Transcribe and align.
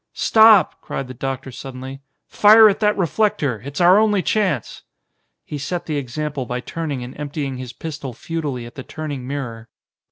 "Stop!" 0.13 0.81
cried 0.81 1.07
the 1.07 1.13
doctor 1.13 1.51
suddenly. 1.51 2.01
"Fire 2.25 2.67
at 2.67 2.79
that 2.79 2.97
reflector! 2.97 3.61
It's 3.63 3.79
our 3.79 3.99
only 3.99 4.23
chance!" 4.23 4.81
He 5.45 5.59
set 5.59 5.85
the 5.85 5.97
example 5.97 6.47
by 6.47 6.59
turning 6.59 7.03
and 7.03 7.15
emptying 7.19 7.57
his 7.57 7.71
pistol 7.71 8.11
futilely 8.11 8.65
at 8.65 8.73
the 8.73 8.81
turning 8.81 9.27
mirror. 9.27 9.69